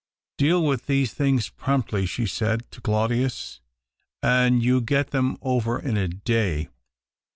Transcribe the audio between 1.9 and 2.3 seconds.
she